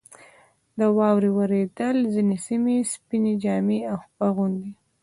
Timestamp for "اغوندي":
4.27-4.71